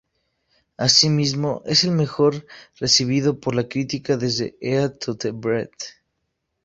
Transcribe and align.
Asimismo 0.79 1.61
es 1.65 1.83
el 1.83 1.91
mejor 1.91 2.47
recibido 2.79 3.39
por 3.39 3.53
la 3.53 3.67
crítica 3.67 4.17
desde 4.17 4.57
"Eat 4.59 4.97
to 4.97 5.13
the 5.15 5.31
Beat". 5.31 5.69